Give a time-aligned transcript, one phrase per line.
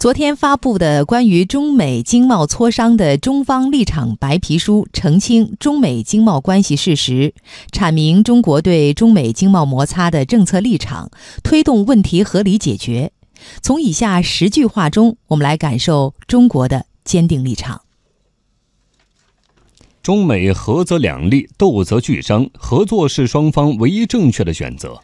[0.00, 7.34] 昨天发布的关于中美经贸磋商的中方立场白皮书，澄清中美经贸关系事实，
[7.70, 11.10] 阐明中国对中美经贸摩擦的政策立场，
[11.42, 13.12] 推动问题合理解决。
[13.60, 17.82] 从以下十句话中，我们来感受中国的坚定立场：
[20.02, 25.02] 中美合则两利，斗则俱伤，合作是双方唯一正确的选择。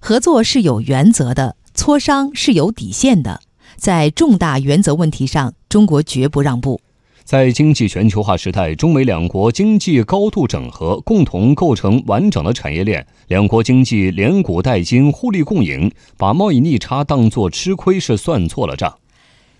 [0.00, 3.42] 合作是有原则的，磋商是有底线的。
[3.78, 6.80] 在重大原则问题上，中国绝不让步。
[7.22, 15.90] 在经济全球化时代，中美两国经济高度整合，共同构成完整的产业链，两国经济连股带金，互利共赢。
[16.16, 18.98] 把贸易逆差当作吃亏，是算错了账。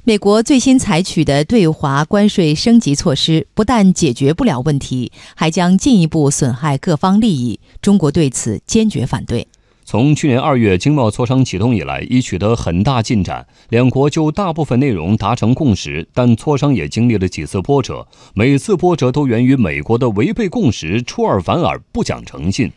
[0.03, 7.61] 美国最新采取的对华关税升级措施，不但解决不了问题，还将进一步损害各方利益。
[7.81, 9.47] 中国对此坚决反对。
[9.91, 16.07] 从去年二月经贸磋商启动以来，已取得很大进展，两国就大部分内容达成共识。
[16.13, 22.71] 但磋商也经历了几次波折，每次波折都源于美国的违背共识、出尔反尔、不讲诚信，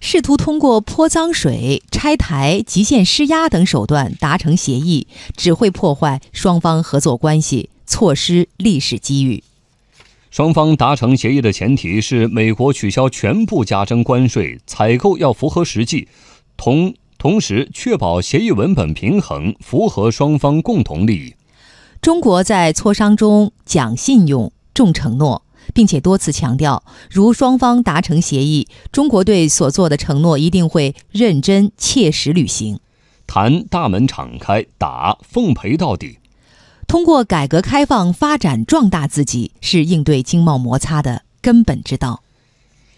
[0.00, 9.44] 试图通过泼脏水、拆台、极限施压等手段达成协议，只会破坏双方合作关系，错失历史机遇。
[10.30, 16.08] 双方达成协议的前提是美国取消全部加征关税，采购要符合实际。
[16.64, 21.34] 同同时确保协议文本平衡，符合双方共同利益。
[22.00, 25.42] 中国在磋商中讲信用、重承诺，
[25.74, 32.80] 并且多次强调，如双方达成协议，中国对所做的承诺一定会认真切实履行。
[33.26, 36.18] 谈大门敞开，打奉陪到底。
[36.88, 42.22] 通过改革开放发展壮大自己，是应对经贸摩擦的根本之道。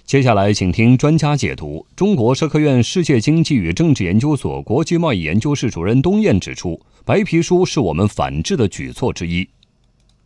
[0.07, 1.85] 接下来，请听专家解读。
[1.97, 9.49] 中国社科院世界经济与政治研究所国际贸易研究室主任东燕指出，白皮书是我们反制的举措之一。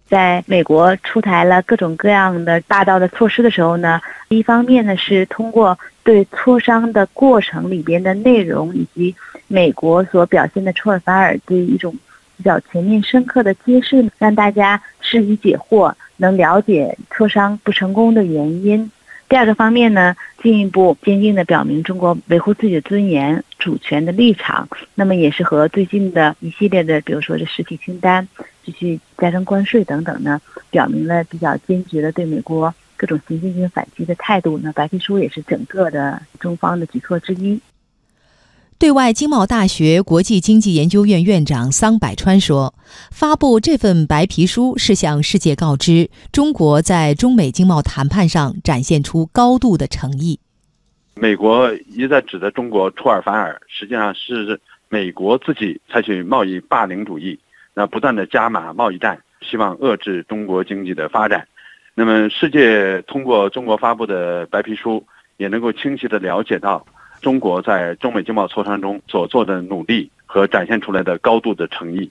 [0.07, 9.15] 在美国出台了各种各样的霸道的措施的时候呢，一方面呢是通过对磋商的过程里边的内容以及
[9.49, 11.97] 美国所表现的出尔反尔的一种
[12.37, 18.91] 比较全面深刻的揭示，让大家释疑解惑，能了解磋商不成功的原因。
[19.31, 24.69] 第二个方面呢，进一步坚定地表明中国维护自己的尊严、主权的立场。
[24.97, 28.27] 那么也是和最近的一系列的，比如说这实体清单、
[28.65, 34.59] 继续加征关税等等呢，表明了比较坚决的对美国各种行径进行反击的态度。
[34.61, 37.61] 那白皮书也是整个的中方的举措之一。
[38.81, 42.73] 对外经贸大学国际经济研究院院长桑百川说
[43.13, 50.41] ：“发布这份白皮书是向世界告知，中国在中美经贸谈判上展现出高度的诚意。
[51.15, 54.59] 美国一再指责中国出尔反尔，实际上是
[54.89, 57.39] 美国自己采取贸易霸凌主义，
[57.75, 61.47] 那不断的加码贸易战，希望遏制中国经济的发展。
[61.95, 65.05] 那么，世界通过中国发布的白皮书，
[65.37, 66.83] 也能够清晰的了解到。”
[67.21, 72.11] 中国在中美经贸磋商中所做的努力和展现出来的高度的诚意。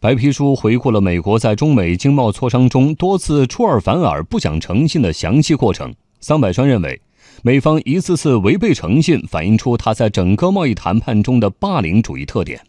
[0.00, 5.94] 白皮书回顾了美国在中美经贸磋商中多次出尔反尔、不讲诚信的详细过程。
[6.20, 7.00] 桑百川认为，
[7.42, 12.60] 美方一次次违背诚信，反映出他在整个贸易谈判中的霸凌主义特点。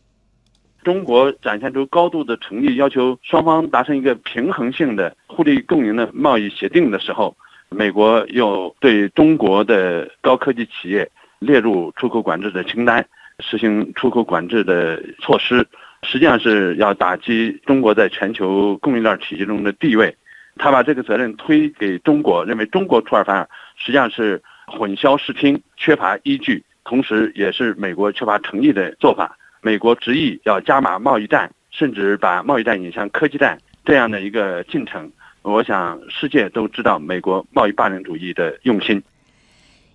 [0.83, 7.35] 中国展现出高度的诚意，要求双方达成一个平衡性的、互利共赢的贸易协定的时候，
[7.69, 11.09] 美国又对中国的高科技企业。
[11.45, 13.05] 列入出口管制的清单，
[13.39, 15.65] 实行出口管制的措施，
[16.03, 20.15] 实际上是要打击中国在全球供应链体系中的地位。
[20.57, 29.35] 他把这个责任推给中国，认为中国出尔反尔，实际上是混淆视听、缺乏依据，同时也是美国缺乏诚意的做法。
[29.61, 35.11] 美国执意要加码贸易战，甚至把贸易战引向科技战这样的一个进程。
[35.41, 39.01] 我想世界都知道美国贸易霸凌主义的用心。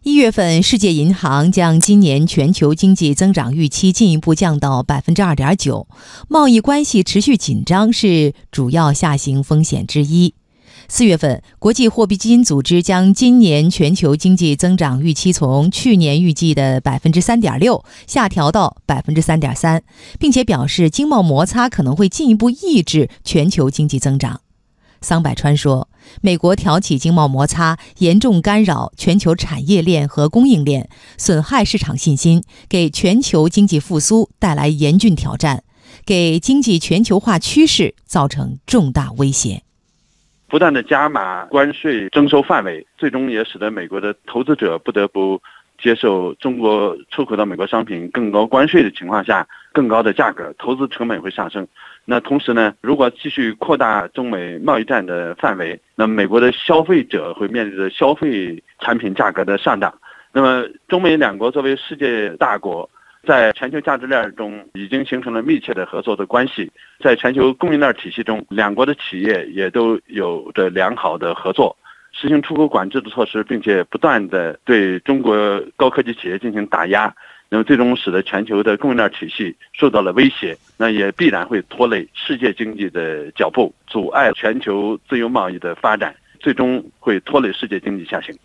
[0.05, 5.89] 一月份，世界银行将今年全球经济增长预期进一步降到百分之二点九。
[6.29, 10.35] 贸易关系持续紧张是主要下行风险之一。
[10.87, 19.83] 四月份，国际货币基金组织将今年全球经济增长预期从去年预计的百分之三点六下调到百分之三点三，
[20.21, 24.41] 并且表示经贸摩擦可能会进一步抑制全球经济增长。
[25.01, 25.89] 桑百川说
[26.21, 35.63] ：“美国挑起经贸摩擦，严重干扰全球产业链和供应链，损害市场信心，给全球经济复苏带来严峻挑战，
[36.05, 39.63] 给经济全球化趋势造成重大威胁。
[40.49, 45.41] 不断的加码关税征收范围，最终也使得美国的投资者不得不
[45.81, 51.69] 接受中国出口到美国商品更高关税的情况下更高的价格，投资成本会上升。
[52.11, 59.93] 那同时呢，如果继续扩大中美贸易战的范围，那美国的消费者会面临着消费产品价格的上涨。
[60.33, 62.89] 那么，中美两国作为世界大国，
[63.27, 66.73] 在全球价值链中已经形成了密切的合作的关系。
[66.99, 71.77] 在全球供应链体系中，两国的企业也都有着良好的合作。
[72.11, 77.15] 实行出口管制的措施，并且不断的对中国高科技企业进行打压。
[77.51, 88.37] 那么最终使得全球的供应链体系受到了威胁，那也必然会拖累世界经济的脚步，阻碍全球自由贸易的发展，最终会拖累世界经济下行。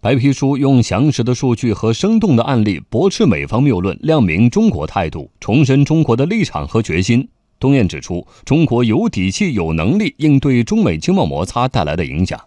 [0.00, 7.28] 白皮书用详实的数据和生动的案例驳斥美方谬论，亮明中国态度，重申中国的立场和决心。
[7.60, 12.40] 东燕指出，中国有底气、有能力应对中美经贸摩擦带来的影响。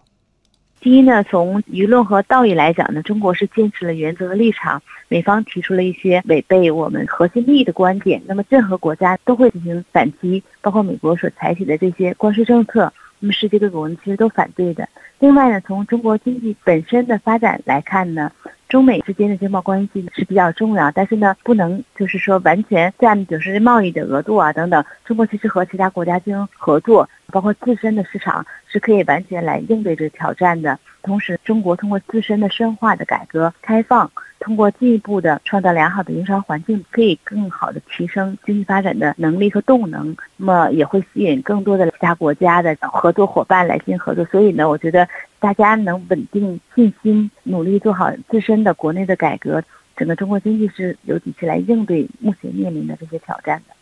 [0.84, 4.82] 第一呢，从舆论和道义来讲呢，中国是坚持了原则和立场。
[5.08, 12.92] 美方提出了一些违背我们核心利益的观点，那么任何国家都会进行反击，包括美国所采取的这些关税政策，
[13.22, 14.90] 那么世界各国呢其实都反对的。
[15.20, 18.30] 另外呢，从中国经济本身的发展来看呢。
[18.74, 24.84] 中美之间的经贸关系是比较重要，但是呢，不能就是说完全占就是贸易的额度啊等等。
[25.06, 30.80] 中国其实和其他国家进行合作，包括自身的市场是可以完全来应对这挑战的。
[31.04, 34.12] 同时，中国通过自身的深化的改革开放。
[34.40, 40.14] 通过进一步的创造良好的营商环境，可以更好的提升经济发展的能力和动能。
[40.36, 44.26] 那么也会吸引更多的其他国家的合作伙伴来进行合作。
[44.26, 45.08] 所以呢，我觉得
[45.44, 49.62] 大家能稳定信心，努力做好自身的国内的改革，
[49.98, 53.76] 整个中国经济是有底气来应对目前面临的这些挑战的。